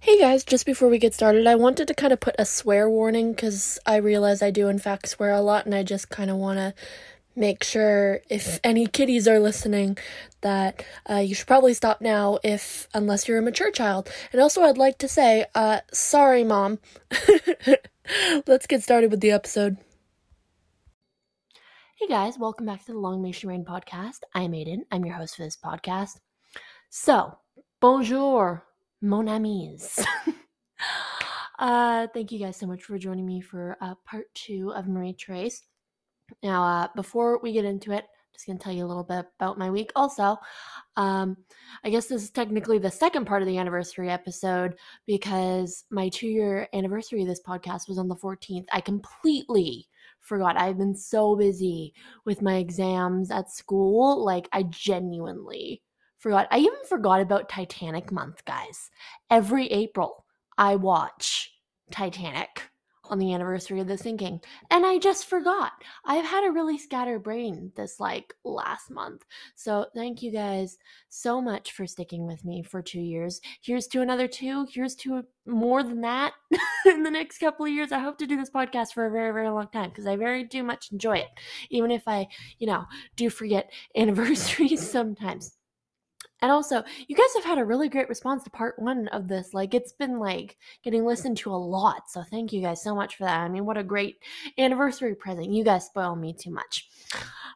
[0.00, 2.88] Hey guys, just before we get started, I wanted to kind of put a swear
[2.90, 6.30] warning because I realize I do, in fact, swear a lot, and I just kind
[6.30, 6.74] of want to
[7.34, 9.96] make sure if any kiddies are listening
[10.42, 14.08] that uh, you should probably stop now if unless you're a mature child.
[14.32, 16.78] And also i'd like to say uh, sorry mom.
[18.46, 19.78] Let's get started with the episode.
[21.98, 24.20] Hey guys welcome back to the Long May She Reign podcast.
[24.34, 24.82] I'm aiden.
[24.92, 26.18] I'm your host for this podcast.
[26.90, 27.38] So
[27.80, 28.64] bonjour
[29.04, 29.98] mon amis
[31.58, 35.16] uh, thank you guys so much for joining me for uh, part two of Marie
[35.18, 35.62] Therese
[36.42, 39.26] now, uh, before we get into it, just going to tell you a little bit
[39.38, 39.92] about my week.
[39.94, 40.36] Also,
[40.96, 41.36] um,
[41.84, 44.76] I guess this is technically the second part of the anniversary episode
[45.06, 48.66] because my two year anniversary of this podcast was on the 14th.
[48.72, 49.86] I completely
[50.20, 50.56] forgot.
[50.56, 54.24] I've been so busy with my exams at school.
[54.24, 55.82] Like, I genuinely
[56.24, 56.48] forgot.
[56.50, 58.90] I even forgot about Titanic month, guys.
[59.30, 60.24] Every April,
[60.56, 61.52] I watch
[61.90, 62.62] Titanic
[63.10, 64.40] on the anniversary of the sinking.
[64.70, 65.72] And I just forgot.
[66.06, 69.26] I've had a really scattered brain this like last month.
[69.54, 70.78] So thank you guys
[71.10, 73.42] so much for sticking with me for two years.
[73.60, 74.66] Here's to another two.
[74.72, 76.32] Here's to more than that
[76.86, 77.92] in the next couple of years.
[77.92, 80.42] I hope to do this podcast for a very, very long time because I very
[80.42, 81.28] do much enjoy it.
[81.68, 82.28] Even if I,
[82.58, 85.58] you know, do forget anniversaries sometimes.
[86.44, 89.54] And also, you guys have had a really great response to part one of this.
[89.54, 92.10] Like, it's been like getting listened to a lot.
[92.10, 93.40] So, thank you guys so much for that.
[93.40, 94.18] I mean, what a great
[94.58, 95.54] anniversary present.
[95.54, 96.86] You guys spoil me too much.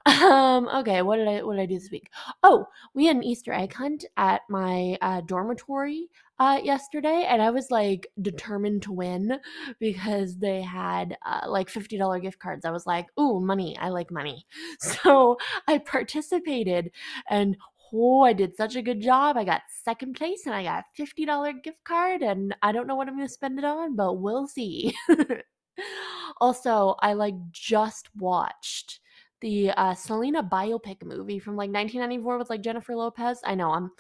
[0.07, 2.09] Um, okay, what did I what did I do this week?
[2.43, 7.51] Oh, we had an Easter egg hunt at my uh, dormitory uh, yesterday, and I
[7.51, 9.39] was like determined to win
[9.81, 12.65] because they had uh, like fifty dollar gift cards.
[12.65, 13.77] I was like, "Ooh, money!
[13.77, 14.47] I like money,"
[14.81, 16.91] so I participated,
[17.29, 17.59] and
[17.93, 19.37] oh, I did such a good job.
[19.37, 22.95] I got second place and I got a $50 gift card and I don't know
[22.95, 24.95] what I'm going to spend it on, but we'll see.
[26.41, 29.01] also, I like just watched
[29.41, 33.41] the uh, Selena biopic movie from like 1994 with like Jennifer Lopez.
[33.45, 33.91] I know I'm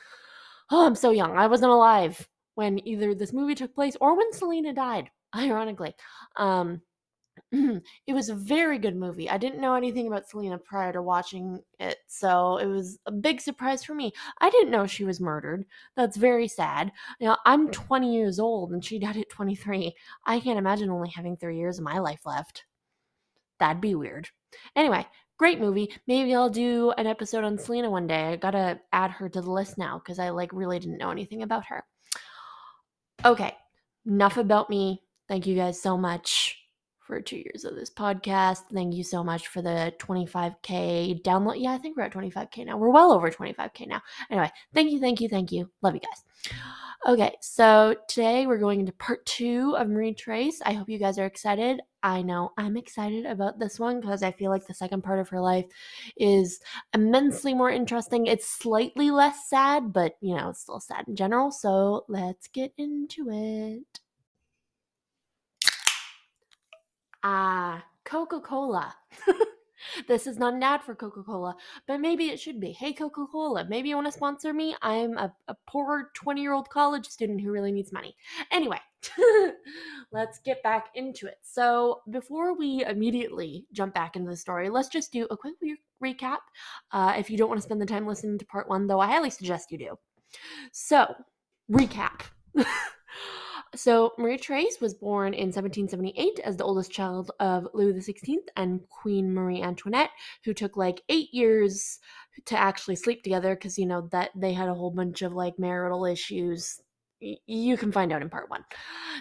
[0.70, 1.36] oh, I'm so young.
[1.36, 5.94] I wasn't alive when either this movie took place or when Selena died, ironically.
[6.36, 6.82] Um
[7.52, 9.28] it was a very good movie.
[9.28, 13.40] I didn't know anything about Selena prior to watching it, so it was a big
[13.40, 14.12] surprise for me.
[14.40, 15.64] I didn't know she was murdered.
[15.96, 16.92] That's very sad.
[17.20, 19.94] Now, I'm 20 years old and she died at 23.
[20.26, 22.64] I can't imagine only having three years of my life left.
[23.60, 24.28] That'd be weird.
[24.76, 25.06] Anyway,
[25.38, 25.92] great movie.
[26.06, 28.32] Maybe I'll do an episode on Selena one day.
[28.32, 31.42] I gotta add her to the list now because I like really didn't know anything
[31.42, 31.84] about her.
[33.24, 33.56] Okay,
[34.06, 35.02] enough about me.
[35.28, 36.57] Thank you guys so much
[37.08, 38.64] for two years of this podcast.
[38.72, 41.54] Thank you so much for the 25K download.
[41.56, 42.76] Yeah, I think we're at 25K now.
[42.76, 44.02] We're well over 25K now.
[44.30, 45.70] Anyway, thank you, thank you, thank you.
[45.82, 46.52] Love you guys.
[47.06, 50.60] Okay, so today we're going into part two of Marie Therese.
[50.66, 51.80] I hope you guys are excited.
[52.02, 55.30] I know I'm excited about this one because I feel like the second part of
[55.30, 55.64] her life
[56.18, 56.60] is
[56.92, 58.26] immensely more interesting.
[58.26, 61.50] It's slightly less sad, but you know, it's still sad in general.
[61.50, 64.00] So let's get into it.
[67.22, 68.94] Ah, Coca Cola.
[70.08, 71.54] this is not an ad for Coca Cola,
[71.86, 72.72] but maybe it should be.
[72.72, 74.76] Hey, Coca Cola, maybe you want to sponsor me?
[74.82, 78.14] I'm a, a poor 20 year old college student who really needs money.
[78.52, 78.78] Anyway,
[80.12, 81.38] let's get back into it.
[81.42, 85.76] So, before we immediately jump back into the story, let's just do a quick re-
[86.02, 86.38] recap.
[86.92, 89.06] Uh, if you don't want to spend the time listening to part one, though, I
[89.08, 89.98] highly suggest you do.
[90.72, 91.14] So,
[91.70, 92.22] recap.
[93.74, 98.80] So, Marie Therese was born in 1778 as the oldest child of Louis XVI and
[98.88, 100.10] Queen Marie Antoinette,
[100.44, 101.98] who took like eight years
[102.46, 105.58] to actually sleep together because, you know, that they had a whole bunch of like
[105.58, 106.80] marital issues.
[107.20, 108.64] you can find out in part one.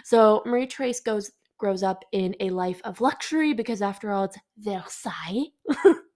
[0.04, 4.38] So, Marie Therese goes grows up in a life of luxury because after all it's
[4.58, 5.46] Versailles.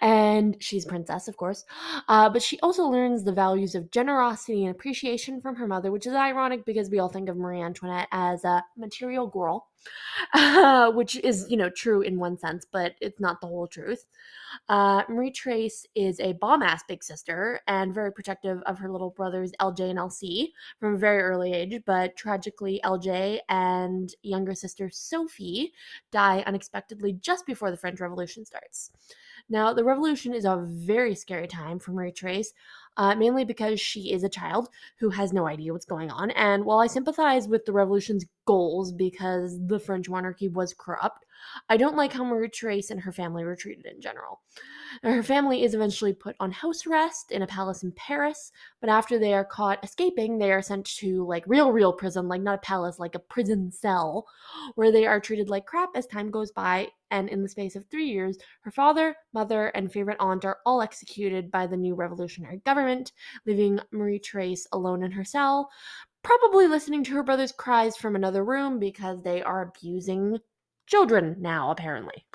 [0.00, 1.64] and she's princess, of course.
[2.08, 6.06] Uh, but she also learns the values of generosity and appreciation from her mother, which
[6.06, 9.66] is ironic because we all think of Marie Antoinette as a material girl,
[10.34, 14.06] uh, which is, you know, true in one sense, but it's not the whole truth.
[14.68, 19.10] Uh, Marie Therese is a bomb ass big sister and very protective of her little
[19.10, 20.48] brothers LJ and LC
[20.80, 25.72] from a very early age, but tragically, LJ and younger sister Sophie
[26.10, 28.90] die unexpectedly just before the French Revolution starts.
[29.48, 32.52] Now, the revolution is a very scary time for Marie Therese.
[32.96, 36.30] Uh, mainly because she is a child who has no idea what's going on.
[36.32, 41.24] And while I sympathize with the revolution's goals because the French monarchy was corrupt,
[41.68, 44.40] I don't like how Marie Therese and her family were treated in general.
[45.02, 49.18] Her family is eventually put on house arrest in a palace in Paris, but after
[49.18, 52.58] they are caught escaping, they are sent to like real, real prison, like not a
[52.58, 54.26] palace, like a prison cell,
[54.74, 56.88] where they are treated like crap as time goes by.
[57.10, 60.82] And in the space of three years, her father, mother, and favorite aunt are all
[60.82, 63.12] executed by the new revolutionary government,
[63.44, 65.70] leaving Marie Therese alone in her cell,
[66.22, 70.38] probably listening to her brother's cries from another room because they are abusing
[70.86, 72.26] children now, apparently.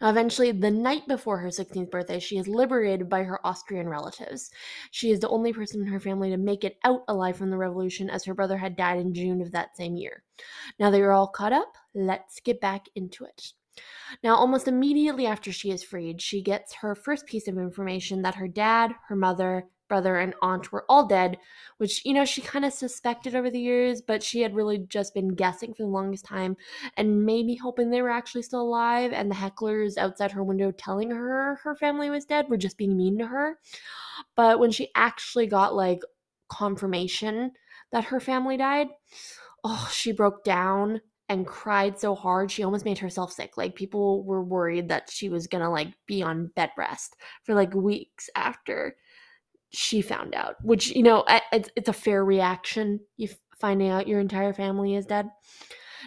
[0.00, 4.50] Eventually, the night before her 16th birthday, she is liberated by her Austrian relatives.
[4.90, 7.56] She is the only person in her family to make it out alive from the
[7.56, 10.24] revolution, as her brother had died in June of that same year.
[10.78, 11.76] Now they are all caught up.
[11.94, 13.52] Let's get back into it.
[14.22, 18.36] Now, almost immediately after she is freed, she gets her first piece of information that
[18.36, 21.38] her dad, her mother, brother and aunt were all dead,
[21.76, 25.14] which, you know, she kind of suspected over the years, but she had really just
[25.14, 26.56] been guessing for the longest time
[26.96, 29.12] and maybe hoping they were actually still alive.
[29.12, 32.96] And the hecklers outside her window telling her her family was dead were just being
[32.96, 33.60] mean to her.
[34.34, 36.00] But when she actually got like
[36.48, 37.52] confirmation
[37.92, 38.88] that her family died,
[39.62, 44.22] oh, she broke down and cried so hard she almost made herself sick like people
[44.24, 48.94] were worried that she was gonna like be on bed rest for like weeks after
[49.70, 53.00] she found out, which, you know, it's, it's a fair reaction.
[53.16, 53.28] You
[53.58, 55.28] finding out your entire family is dead.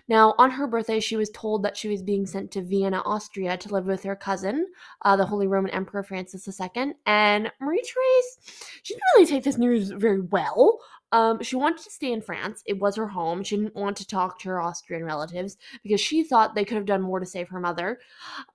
[0.08, 3.58] Now, on her birthday, she was told that she was being sent to Vienna, Austria
[3.58, 4.68] to live with her cousin,
[5.04, 6.94] uh, the Holy Roman Emperor Francis II.
[7.06, 8.38] And Marie Therese,
[8.84, 10.80] she didn't really take this news very well.
[11.14, 12.62] Um, she wanted to stay in France.
[12.66, 13.44] It was her home.
[13.44, 16.86] She didn't want to talk to her Austrian relatives because she thought they could have
[16.86, 18.00] done more to save her mother.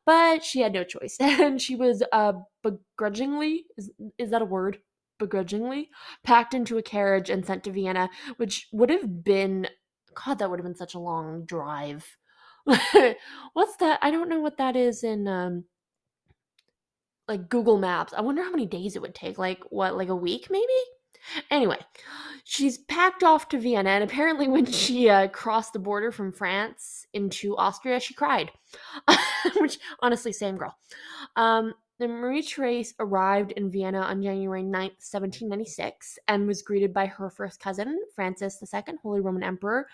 [0.04, 1.16] But she had no choice.
[1.20, 4.78] And she was uh, begrudgingly, is, is that a word?
[5.22, 5.90] Begrudgingly,
[6.24, 9.68] packed into a carriage and sent to Vienna, which would have been,
[10.14, 12.16] God, that would have been such a long drive.
[12.64, 13.98] What's that?
[14.02, 15.64] I don't know what that is in um,
[17.28, 18.12] like Google Maps.
[18.12, 19.38] I wonder how many days it would take.
[19.38, 20.66] Like what, like a week maybe?
[21.50, 21.78] Anyway,
[22.44, 27.06] she's packed off to Vienna, and apparently, when she uh, crossed the border from France
[27.12, 28.50] into Austria, she cried.
[29.56, 30.76] Which, honestly, same girl.
[31.36, 37.06] Um, the Marie Therese arrived in Vienna on January 9th, 1796, and was greeted by
[37.06, 39.86] her first cousin, Francis II, Holy Roman Emperor.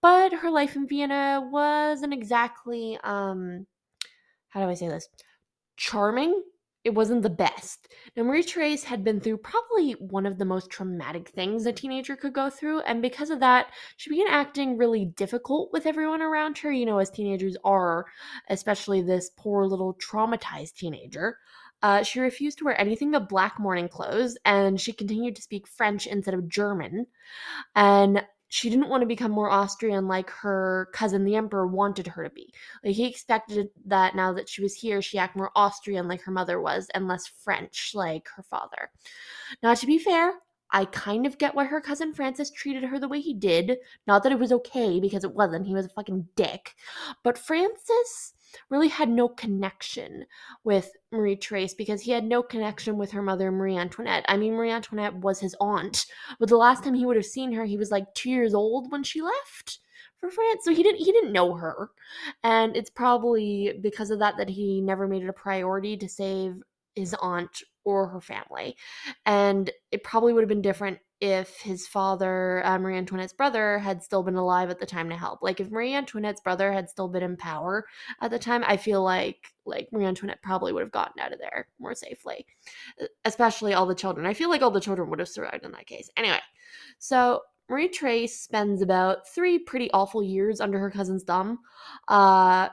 [0.00, 3.66] But her life in Vienna wasn't exactly, um,
[4.48, 5.08] how do I say this?
[5.76, 6.42] Charming
[6.84, 7.88] it wasn't the best.
[8.16, 12.16] Now, Marie Therese had been through probably one of the most traumatic things a teenager
[12.16, 13.66] could go through, and because of that,
[13.96, 18.06] she began acting really difficult with everyone around her, you know, as teenagers are,
[18.48, 21.38] especially this poor little traumatized teenager.
[21.82, 25.66] Uh, she refused to wear anything but black mourning clothes, and she continued to speak
[25.66, 27.06] French instead of German.
[27.74, 32.24] And she didn't want to become more Austrian like her cousin the emperor wanted her
[32.24, 32.52] to be.
[32.82, 36.32] Like he expected that now that she was here, she act more Austrian like her
[36.32, 38.90] mother was and less French like her father.
[39.62, 40.34] Now to be fair,
[40.70, 43.78] I kind of get why her cousin Francis treated her the way he did.
[44.06, 45.66] Not that it was okay because it wasn't.
[45.66, 46.74] He was a fucking dick.
[47.22, 48.34] But Francis
[48.70, 50.24] really had no connection
[50.64, 54.24] with Marie Therese because he had no connection with her mother, Marie Antoinette.
[54.28, 56.06] I mean, Marie Antoinette was his aunt,
[56.38, 58.90] but the last time he would have seen her, he was like two years old
[58.90, 59.80] when she left
[60.20, 60.64] for France.
[60.64, 61.90] So he didn't he didn't know her.
[62.42, 66.56] And it's probably because of that that he never made it a priority to save
[66.94, 68.76] his aunt or her family.
[69.24, 74.02] And it probably would have been different if his father, uh, Marie Antoinette's brother, had
[74.02, 75.42] still been alive at the time to help.
[75.42, 77.86] Like if Marie Antoinette's brother had still been in power
[78.20, 81.38] at the time, I feel like like Marie Antoinette probably would have gotten out of
[81.38, 82.46] there more safely.
[83.24, 84.26] Especially all the children.
[84.26, 86.10] I feel like all the children would have survived in that case.
[86.16, 86.40] Anyway,
[86.98, 91.58] so Marie Therese spends about three pretty awful years under her cousin's thumb.
[92.06, 92.68] Uh,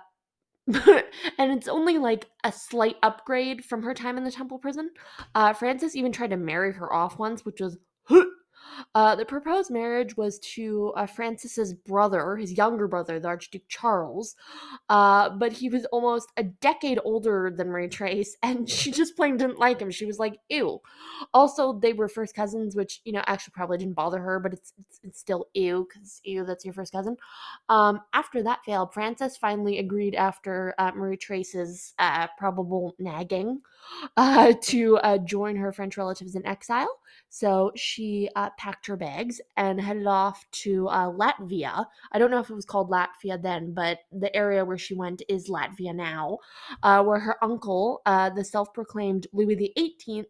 [1.38, 4.90] and it's only like a slight upgrade from her time in the temple prison.
[5.36, 7.78] Uh, Francis even tried to marry her off once, which was
[8.94, 14.36] uh, the proposed marriage was to uh, Francis's brother, his younger brother, the Archduke Charles,
[14.90, 19.38] uh, but he was almost a decade older than Marie Therese, and she just plain
[19.38, 19.92] didn't like him.
[19.92, 20.82] She was like, ew.
[21.34, 24.74] Also, they were first cousins, which, you know, actually probably didn't bother her, but it's,
[24.80, 27.18] it's, it's still ew, because ew, that's your first cousin.
[27.70, 33.62] Um, after that failed, Francis finally agreed after uh, Marie Therese's uh, probable nagging
[34.18, 37.00] uh, to join her French relatives in exile.
[37.30, 41.86] So she uh, packed her bags and headed off to uh, Latvia.
[42.12, 45.22] I don't know if it was called Latvia then, but the area where she went
[45.28, 46.40] is Latvia now,
[46.84, 50.26] uh, where her uncle, uh, the self proclaimed Louis XVIII,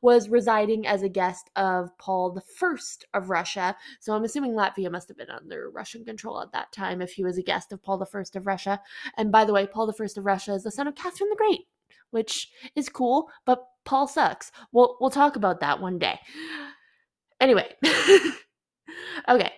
[0.00, 2.76] was residing as a guest of Paul I
[3.14, 3.76] of Russia.
[4.00, 7.24] So I'm assuming Latvia must have been under Russian control at that time if he
[7.24, 8.80] was a guest of Paul I of Russia.
[9.16, 11.66] And by the way, Paul I of Russia is the son of Catherine the Great,
[12.10, 14.52] which is cool, but Paul sucks.
[14.70, 16.20] We'll we'll talk about that one day.
[17.40, 17.74] Anyway.
[19.28, 19.50] okay.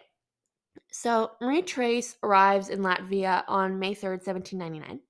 [0.93, 5.01] So Marie Therese arrives in Latvia on May 3rd, 1799.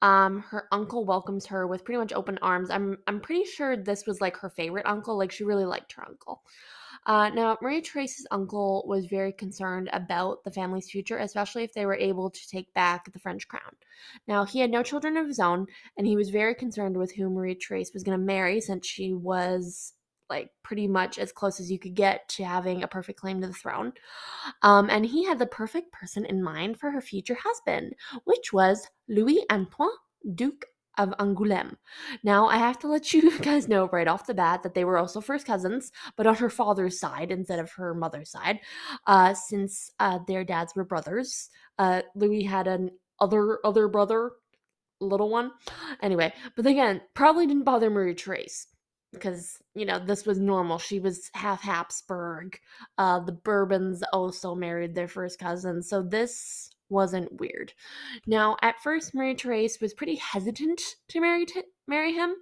[0.00, 2.70] Um, her uncle welcomes her with pretty much open arms.
[2.70, 5.18] I'm I'm pretty sure this was like her favorite uncle.
[5.18, 6.40] Like she really liked her uncle.
[7.06, 11.86] Uh, now, Marie Therese's uncle was very concerned about the family's future, especially if they
[11.86, 13.72] were able to take back the French crown.
[14.28, 15.66] Now, he had no children of his own,
[15.96, 19.14] and he was very concerned with who Marie Therese was going to marry since she
[19.14, 19.94] was
[20.28, 23.48] like pretty much as close as you could get to having a perfect claim to
[23.48, 23.92] the throne.
[24.62, 28.86] Um, and he had the perfect person in mind for her future husband, which was
[29.08, 29.88] Louis Antoine,
[30.36, 30.64] Duke
[30.98, 31.76] of Angoulême.
[32.22, 34.98] Now, I have to let you guys know right off the bat that they were
[34.98, 38.60] also first cousins, but on her father's side instead of her mother's side,
[39.06, 41.50] uh, since uh, their dads were brothers.
[41.78, 44.32] Uh, Louis had an other other brother,
[45.00, 45.52] little one.
[46.02, 48.66] Anyway, but again, probably didn't bother Marie Therese
[49.12, 50.78] because you know this was normal.
[50.78, 52.58] She was half Habsburg.
[52.98, 57.72] Uh, the Bourbons also married their first cousin, so this wasn't weird.
[58.26, 62.34] Now, at first, Marie Therese was pretty hesitant to marry to marry him,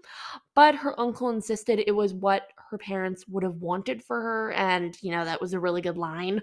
[0.54, 4.96] but her uncle insisted it was what her parents would have wanted for her, and
[5.02, 6.40] you know that was a really good line.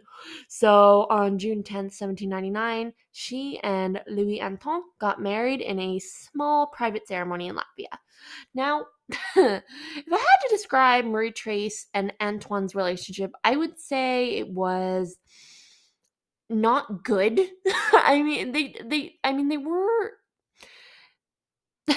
[0.48, 7.08] So on June 10th, 1799, she and Louis Antoine got married in a small private
[7.08, 7.98] ceremony in Latvia.
[8.54, 9.62] Now, if I
[10.18, 15.18] had to describe Marie Therese and Antoine's relationship, I would say it was
[16.50, 17.40] not good.
[17.94, 20.14] I mean, they they I mean they were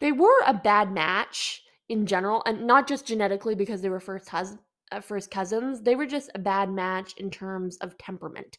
[0.00, 4.28] they were a bad match in general and not just genetically because they were first
[4.28, 4.56] hus-
[4.92, 5.82] uh, first cousins.
[5.82, 8.58] They were just a bad match in terms of temperament.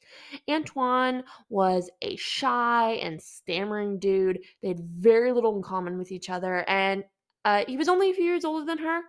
[0.49, 4.39] Antoine was a shy and stammering dude.
[4.61, 7.03] They had very little in common with each other and
[7.45, 9.01] uh, he was only a few years older than her,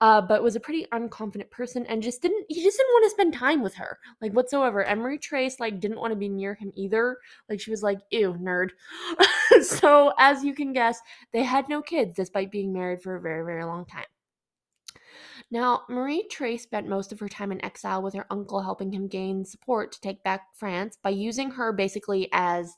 [0.00, 3.10] uh, but was a pretty unconfident person and just didn't he just didn't want to
[3.10, 4.82] spend time with her like whatsoever.
[4.84, 7.18] Emery Trace like didn't want to be near him either.
[7.48, 8.70] Like she was like, ew, nerd.
[9.62, 11.00] so as you can guess,
[11.32, 14.06] they had no kids despite being married for a very, very long time.
[15.50, 19.08] Now, Marie Therese spent most of her time in exile with her uncle, helping him
[19.08, 22.76] gain support to take back France by using her basically as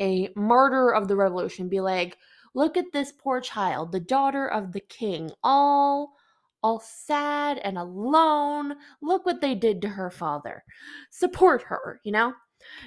[0.00, 1.68] a martyr of the revolution.
[1.68, 2.16] Be like,
[2.54, 6.14] Look at this poor child, the daughter of the king, all
[6.62, 8.74] all sad and alone.
[9.00, 10.64] Look what they did to her father.
[11.10, 12.34] Support her, you know?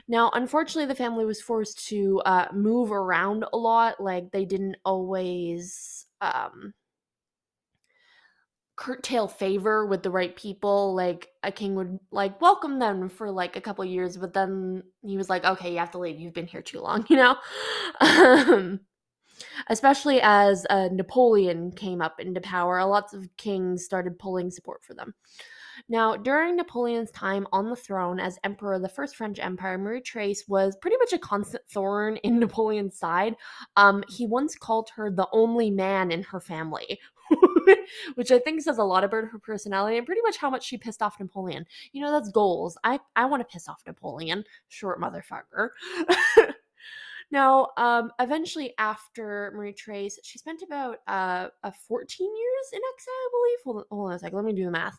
[0.07, 4.00] Now, unfortunately, the family was forced to uh, move around a lot.
[4.00, 6.74] Like, they didn't always um,
[8.77, 10.95] curtail favor with the right people.
[10.95, 15.17] Like, a king would, like, welcome them for, like, a couple years, but then he
[15.17, 16.19] was like, okay, you have to leave.
[16.19, 17.36] You've been here too long, you know?
[18.00, 18.79] um,
[19.67, 22.83] especially as uh, Napoleon came up into power.
[22.85, 25.13] Lots of kings started pulling support for them.
[25.89, 30.01] Now, during Napoleon's time on the throne as emperor of the First French Empire, Marie
[30.01, 33.35] Therese was pretty much a constant thorn in Napoleon's side.
[33.75, 36.99] Um, he once called her the only man in her family,
[38.15, 40.77] which I think says a lot about her personality and pretty much how much she
[40.77, 41.65] pissed off Napoleon.
[41.91, 42.77] You know, that's goals.
[42.83, 44.43] I, I want to piss off Napoleon.
[44.69, 45.69] Short motherfucker.
[47.32, 53.13] Now, um, eventually after Marie Therese, she spent about uh, uh 14 years in exile,
[53.13, 53.60] I believe.
[53.63, 54.36] Hold on, hold on a second.
[54.36, 54.98] Let me do the math.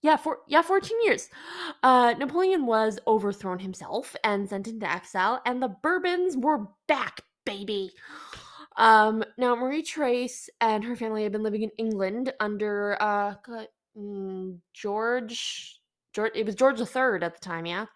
[0.00, 1.28] Yeah, for yeah, 14 years.
[1.82, 7.90] Uh, Napoleon was overthrown himself and sent into exile, and the Bourbons were back, baby.
[8.76, 13.34] Um, now Marie Therese and her family had been living in England under uh
[13.96, 15.80] mm, George
[16.12, 17.86] George it was George III at the time, yeah.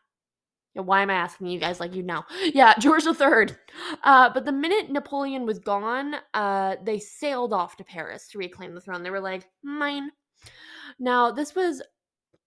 [0.75, 2.25] Why am I asking you guys like you know?
[2.55, 3.57] Yeah, George III.
[4.05, 8.75] Uh, but the minute Napoleon was gone, uh, they sailed off to Paris to reclaim
[8.75, 9.03] the throne.
[9.03, 10.11] They were like, mine.
[10.99, 11.83] Now, this was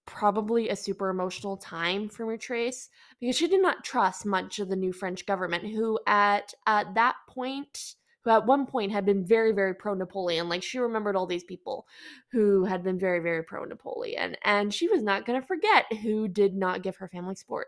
[0.05, 2.89] probably a super emotional time for Matrice
[3.19, 7.15] because she did not trust much of the new French government, who at, at that
[7.27, 10.49] point, who at one point had been very, very pro Napoleon.
[10.49, 11.85] Like she remembered all these people
[12.31, 14.35] who had been very, very pro Napoleon.
[14.43, 17.67] And she was not going to forget who did not give her family support.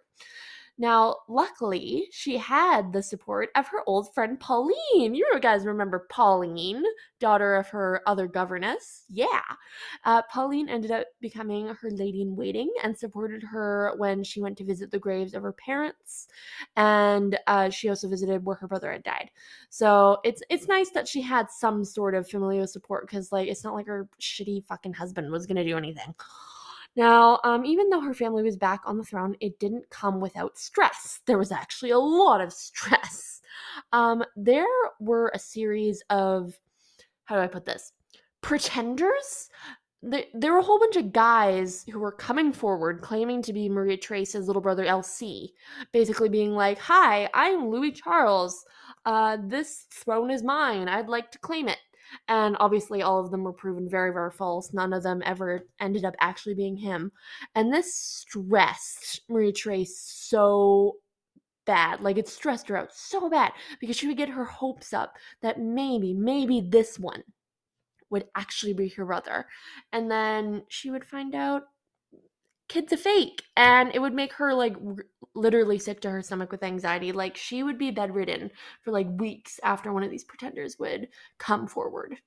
[0.79, 5.15] Now, luckily, she had the support of her old friend Pauline.
[5.15, 6.83] You guys remember Pauline,
[7.19, 9.03] daughter of her other governess?
[9.09, 9.41] Yeah.
[10.05, 14.57] Uh, Pauline ended up becoming her lady in waiting and supported her when she went
[14.59, 16.27] to visit the graves of her parents.
[16.75, 19.31] And uh, she also visited where her brother had died.
[19.69, 23.63] So it's it's nice that she had some sort of familial support because like it's
[23.63, 26.13] not like her shitty fucking husband was gonna do anything.
[26.97, 30.57] Now, um, even though her family was back on the throne, it didn't come without
[30.57, 31.21] stress.
[31.27, 33.35] There was actually a lot of stress.
[33.93, 34.65] Um, there
[34.99, 36.59] were a series of,
[37.25, 37.93] how do I put this?
[38.41, 39.49] Pretenders.
[40.03, 43.97] There, were a whole bunch of guys who were coming forward claiming to be Maria
[43.97, 45.49] Therese's little brother LC,
[45.91, 48.65] basically being like, Hi, I'm Louis Charles.
[49.05, 50.89] Uh, this throne is mine.
[50.89, 51.79] I'd like to claim it.
[52.27, 54.73] And obviously, all of them were proven very, very false.
[54.73, 57.11] None of them ever ended up actually being him.
[57.55, 60.97] And this stressed Marie Therese so
[61.65, 62.01] bad.
[62.01, 65.59] Like, it stressed her out so bad because she would get her hopes up that
[65.59, 67.23] maybe, maybe this one
[68.09, 69.45] would actually be her brother.
[69.91, 71.63] And then she would find out
[72.67, 76.51] kid's a fake and it would make her like r- literally sick to her stomach
[76.51, 77.11] with anxiety.
[77.11, 81.07] Like she would be bedridden for like weeks after one of these pretenders would
[81.37, 82.17] come forward.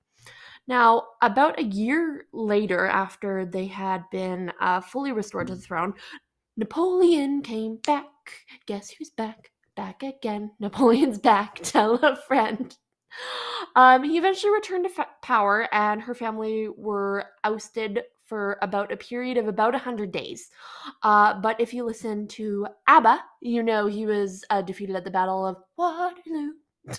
[0.66, 5.94] Now about a year later after they had been uh, fully restored to the throne
[6.56, 8.06] napoleon came back.
[8.66, 9.50] Guess who's back?
[9.76, 10.52] Back again.
[10.60, 11.56] Napoleon's back.
[11.62, 12.76] Tell a friend.
[13.74, 18.96] Um, he eventually returned to f- power and her family were ousted for about a
[18.96, 20.50] period of about 100 days.
[21.02, 25.10] Uh, but if you listen to ABBA, you know he was uh, defeated at the
[25.10, 26.52] Battle of Waterloo.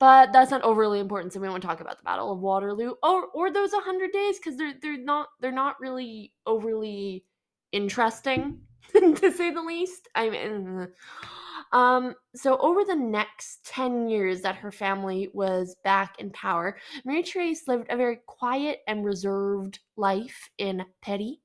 [0.00, 3.26] but that's not overly important, so we won't talk about the Battle of Waterloo or
[3.34, 7.24] or those 100 days because they're they're not they're not really overly
[7.70, 8.62] interesting
[8.92, 10.08] to say the least.
[10.14, 10.88] I mean.
[11.72, 17.22] Um, so over the next 10 years that her family was back in power, Marie
[17.22, 21.36] Therese lived a very quiet and reserved life in Paris.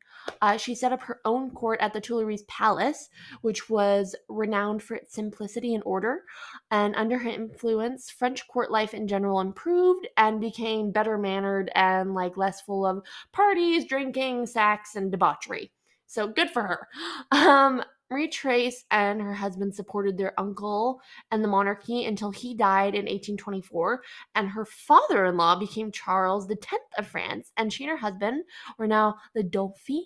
[0.42, 3.10] Uh, she set up her own court at the Tuileries Palace,
[3.42, 6.24] which was renowned for its simplicity and order.
[6.72, 12.14] And under her influence, French court life in general improved and became better mannered and
[12.14, 15.72] like less full of parties, drinking, sex, and debauchery.
[16.08, 16.88] So good for her.
[17.32, 22.96] Um, Marie Therese and her husband supported their uncle and the monarchy until he died
[22.96, 24.02] in 1824,
[24.36, 28.44] and her father in law became Charles X of France, and she and her husband
[28.78, 30.06] were now the Dauphin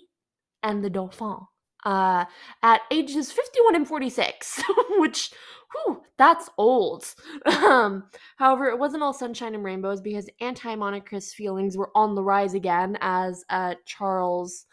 [0.62, 1.38] and the Dauphin.
[1.84, 2.24] Uh,
[2.62, 4.62] at ages 51 and 46,
[4.98, 5.32] which,
[5.72, 7.04] whew, that's old.
[7.44, 8.04] Um,
[8.36, 12.54] however, it wasn't all sunshine and rainbows because anti monarchist feelings were on the rise
[12.54, 14.66] again as uh, Charles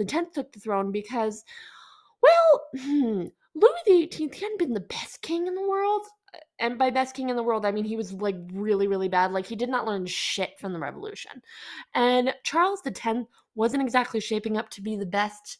[0.00, 1.44] X took the throne because
[2.24, 6.02] well, hmm, Louis XVIII hadn't been the best king in the world.
[6.58, 9.32] And by best king in the world, I mean he was like really, really bad.
[9.32, 11.42] Like he did not learn shit from the revolution.
[11.94, 13.00] And Charles X
[13.54, 15.58] wasn't exactly shaping up to be the best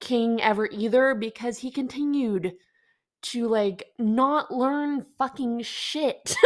[0.00, 2.52] king ever either because he continued
[3.22, 6.36] to like not learn fucking shit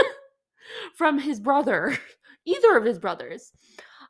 [0.96, 1.98] from his brother,
[2.46, 3.52] either of his brothers.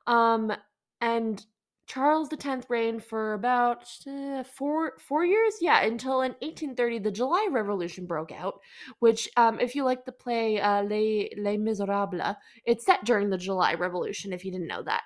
[0.06, 0.52] Um,
[1.00, 1.44] and
[1.90, 7.48] Charles X reigned for about uh, four four years, yeah, until in 1830 the July
[7.50, 8.60] Revolution broke out.
[9.00, 13.36] Which, um, if you like the play uh, Les Les Miserables, it's set during the
[13.36, 14.32] July Revolution.
[14.32, 15.02] If you didn't know that,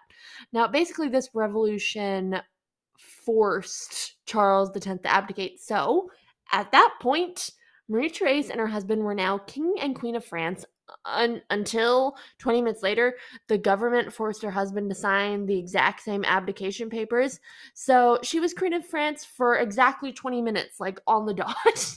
[0.53, 2.43] now basically this revolution
[2.99, 5.61] forced Charles X to abdicate.
[5.61, 6.11] So
[6.53, 7.49] at that point,
[7.89, 10.67] Marie Therese and her husband were now king and queen of France
[11.05, 13.15] un- until 20 minutes later,
[13.49, 17.41] the government forced her husband to sign the exact same abdication papers.
[17.75, 21.97] So she was queen of France for exactly 20 minutes, like on the dot.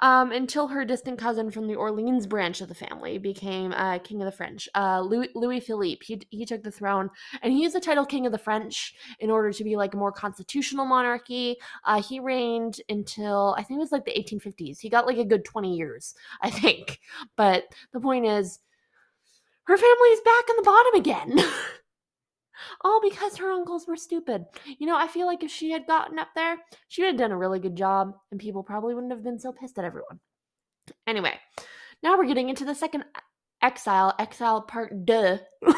[0.00, 4.20] Um, until her distant cousin from the Orleans branch of the family became uh, king
[4.20, 6.04] of the French, uh, Louis, Louis Philippe.
[6.04, 7.10] He, he took the throne,
[7.42, 9.96] and he used the title king of the French in order to be like a
[9.98, 11.56] more constitutional monarchy.
[11.84, 14.80] Uh, he reigned until I think it was like the 1850s.
[14.80, 17.00] He got like a good 20 years, I think.
[17.36, 18.58] But the point is,
[19.64, 21.52] her family is back on the bottom again.
[22.82, 24.44] all because her uncles were stupid.
[24.78, 26.56] You know, I feel like if she had gotten up there,
[26.88, 29.52] she would have done a really good job, and people probably wouldn't have been so
[29.52, 30.20] pissed at everyone.
[31.06, 31.34] Anyway,
[32.02, 33.20] now we're getting into the second uh,
[33.62, 35.38] exile, exile part deux.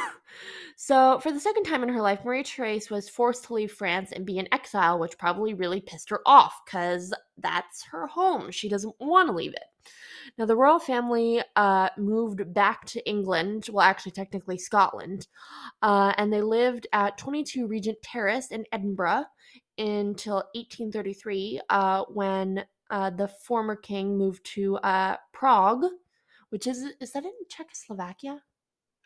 [0.87, 4.13] so, for the second time in her life, Marie Therese was forced to leave France
[4.13, 8.51] and be in exile, which probably really pissed her off because that's her home.
[8.51, 9.91] She doesn't want to leave it.
[10.37, 15.27] Now, the royal family uh, moved back to England, well, actually, technically Scotland,
[15.81, 19.25] uh, and they lived at 22 Regent Terrace in Edinburgh
[19.79, 25.87] until 1833 uh, when uh, the former king moved to uh, Prague,
[26.51, 28.43] which is is that in Czechoslovakia?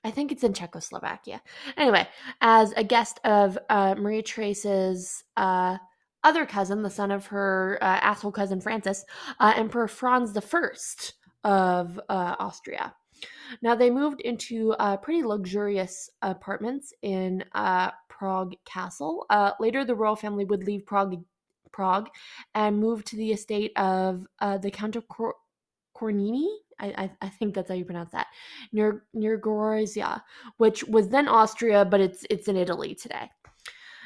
[0.04, 1.42] I think it's in Czechoslovakia.
[1.76, 2.08] Anyway,
[2.40, 5.78] as a guest of uh, Marie Therese's uh,
[6.24, 9.04] other cousin, the son of her uh, asshole cousin Francis,
[9.40, 10.68] uh, Emperor Franz I
[11.44, 12.94] of uh, Austria.
[13.62, 17.44] Now they moved into uh, pretty luxurious apartments in
[18.08, 19.26] Prague Castle.
[19.58, 21.24] Later, the royal family would leave Prague,
[21.72, 22.08] Prague,
[22.54, 25.36] and move to the estate of the Count of Cor-
[25.96, 26.48] Cornini.
[26.80, 28.28] I, I, think that's how you pronounce that.
[28.72, 30.22] Near near Gorizia,
[30.58, 33.28] which was then Austria, but it's it's in Italy today.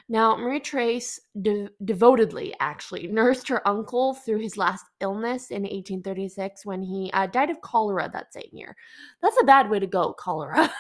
[0.09, 6.67] Now, Marie Therese de- devotedly actually nursed her uncle through his last illness in 1836
[6.67, 8.77] when he uh, died of cholera that same year.
[9.23, 10.73] That's a bad way to go, cholera.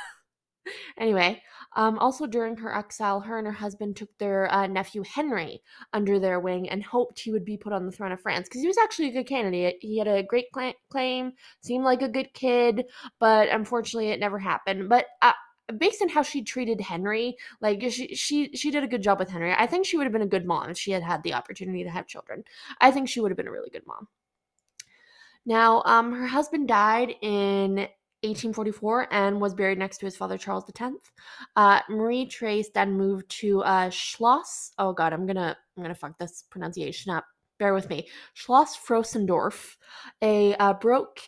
[0.99, 1.43] anyway,
[1.75, 6.19] um, also during her exile, her and her husband took their uh, nephew Henry under
[6.19, 8.67] their wing and hoped he would be put on the throne of France because he
[8.67, 9.77] was actually a good candidate.
[9.81, 12.85] He had a great cl- claim, seemed like a good kid,
[13.19, 14.89] but unfortunately, it never happened.
[14.89, 15.33] But uh,
[15.79, 19.31] based on how she treated Henry, like she she she did a good job with
[19.31, 19.53] Henry.
[19.53, 21.85] I think she would have been a good mom if she had had the opportunity
[21.85, 22.45] to have children.
[22.81, 24.09] I think she would have been a really good mom.
[25.45, 27.89] Now, um, her husband died in
[28.23, 30.93] 1844 and was buried next to his father Charles X.
[31.57, 34.73] Uh, Marie Therese then moved to uh, Schloss.
[34.79, 37.25] Oh God, I'm gonna I'm gonna fuck this pronunciation up
[37.63, 39.77] bear with me, Schloss Frosendorf,
[40.21, 40.75] a uh,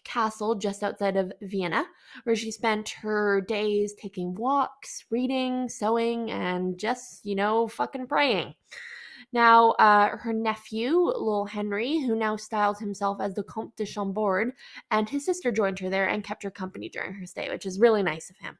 [0.02, 1.84] castle just outside of Vienna,
[2.24, 8.52] where she spent her days taking walks, reading, sewing, and just, you know, fucking praying.
[9.34, 14.52] Now, uh, her nephew, Lil Henry, who now styled himself as the Comte de Chambord,
[14.92, 17.80] and his sister joined her there and kept her company during her stay, which is
[17.80, 18.56] really nice of him.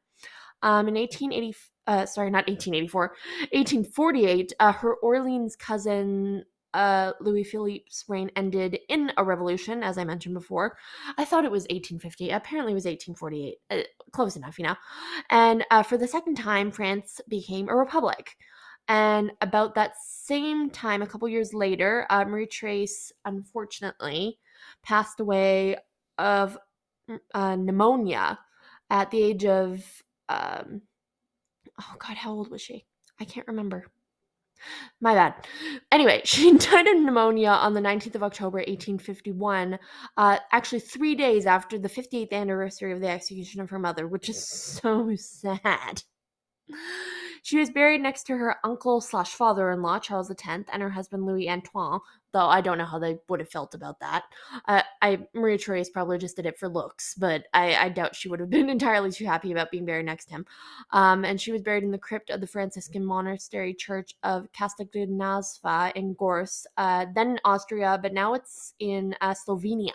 [0.62, 1.56] Um, in 1880,
[1.86, 3.02] uh, sorry, not 1884,
[3.52, 10.02] 1848, uh, her Orleans cousin uh, Louis Philippe's reign ended in a revolution, as I
[10.02, 10.76] mentioned before.
[11.16, 12.30] I thought it was 1850.
[12.30, 13.56] Apparently, it was 1848.
[13.70, 14.74] Uh, close enough, you know.
[15.30, 18.36] And uh, for the second time, France became a republic.
[18.88, 24.38] And about that same time, a couple years later, uh, Marie Therese unfortunately
[24.82, 25.76] passed away
[26.18, 26.58] of
[27.34, 28.38] uh, pneumonia
[28.90, 29.82] at the age of,
[30.28, 30.82] um,
[31.80, 32.84] oh God, how old was she?
[33.20, 33.86] I can't remember.
[35.00, 35.46] My bad.
[35.92, 39.78] Anyway, she died of pneumonia on the 19th of October, 1851,
[40.16, 44.28] uh, actually three days after the 58th anniversary of the execution of her mother, which
[44.28, 46.02] is so sad.
[47.44, 50.88] She was buried next to her uncle slash father in law, Charles X, and her
[50.88, 52.00] husband, Louis Antoine,
[52.32, 54.24] though I don't know how they would have felt about that.
[54.66, 58.30] Uh, I Maria Therese probably just did it for looks, but I, I, doubt she
[58.30, 60.46] would have been entirely too happy about being buried next to him.
[60.92, 65.92] Um, and she was buried in the crypt of the Franciscan monastery church of Kastagnazva
[65.94, 69.92] in Görz, uh, then in Austria, but now it's in uh, Slovenia.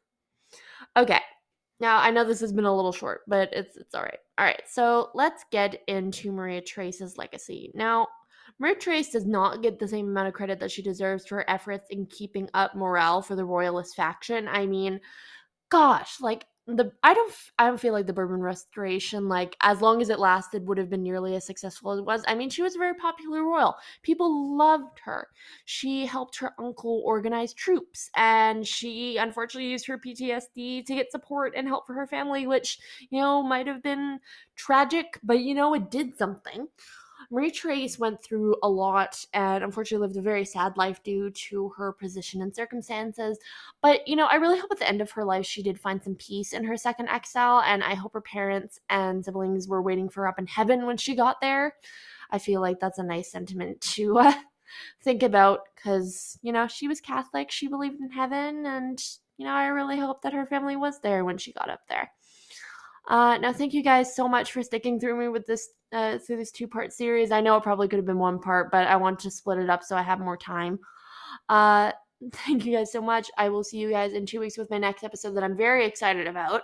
[0.96, 1.20] okay,
[1.80, 4.18] now, I know this has been a little short, but it's it's all right.
[4.40, 7.70] All right, so let's get into Maria Therese's legacy.
[7.74, 8.08] Now,
[8.58, 11.50] Maria Therese does not get the same amount of credit that she deserves for her
[11.50, 14.48] efforts in keeping up morale for the royalist faction.
[14.48, 14.98] I mean,
[15.68, 20.00] gosh, like the I don't I don't feel like the Bourbon Restoration like as long
[20.02, 22.24] as it lasted would have been nearly as successful as it was.
[22.28, 23.76] I mean, she was a very popular royal.
[24.02, 25.28] People loved her.
[25.64, 31.54] She helped her uncle organize troops and she unfortunately used her PTSD to get support
[31.56, 32.78] and help for her family, which,
[33.10, 34.20] you know, might have been
[34.56, 36.68] tragic, but you know, it did something.
[37.30, 41.68] Marie Therese went through a lot and unfortunately lived a very sad life due to
[41.76, 43.38] her position and circumstances.
[43.82, 46.02] But, you know, I really hope at the end of her life she did find
[46.02, 50.08] some peace in her second exile, and I hope her parents and siblings were waiting
[50.08, 51.76] for her up in heaven when she got there.
[52.32, 54.34] I feel like that's a nice sentiment to uh,
[55.02, 59.00] think about because, you know, she was Catholic, she believed in heaven, and,
[59.36, 62.10] you know, I really hope that her family was there when she got up there.
[63.06, 66.36] Uh, now, thank you guys so much for sticking through me with this uh, through
[66.36, 67.30] this two part series.
[67.30, 69.70] I know it probably could have been one part, but I want to split it
[69.70, 70.78] up so I have more time.
[71.48, 71.92] Uh,
[72.32, 73.30] thank you guys so much.
[73.38, 75.86] I will see you guys in two weeks with my next episode that I'm very
[75.86, 76.62] excited about.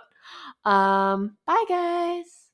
[0.65, 2.46] Um, bye, guys.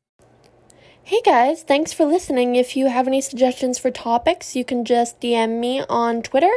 [1.06, 2.56] Hey guys, thanks for listening.
[2.56, 6.54] If you have any suggestions for topics, you can just DM me on Twitter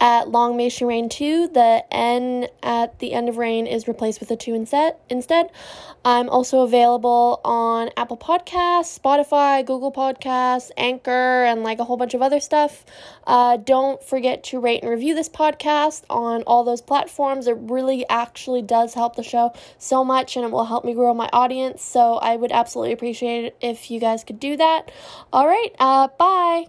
[0.00, 1.48] at Long May She Reign 2.
[1.48, 5.50] The N at the end of rain is replaced with a 2 instead.
[6.02, 12.14] I'm also available on Apple Podcasts, Spotify, Google Podcasts, Anchor, and like a whole bunch
[12.14, 12.86] of other stuff.
[13.26, 17.46] Uh, don't forget to rate and review this podcast on all those platforms.
[17.46, 21.12] It really actually does help the show so much and it will help me grow
[21.12, 21.82] my audience.
[21.82, 23.56] So I would absolutely appreciate it
[23.90, 24.90] you guys could do that.
[25.32, 26.66] All right, uh, bye.